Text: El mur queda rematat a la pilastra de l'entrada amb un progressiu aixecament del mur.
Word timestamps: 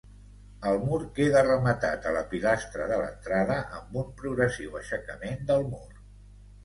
El 0.69 0.79
mur 0.85 0.97
queda 1.19 1.43
rematat 1.47 2.07
a 2.11 2.15
la 2.17 2.23
pilastra 2.33 2.87
de 2.93 2.99
l'entrada 3.03 3.59
amb 3.81 4.01
un 4.05 4.09
progressiu 4.23 4.77
aixecament 4.81 5.47
del 5.53 5.67
mur. 5.75 5.87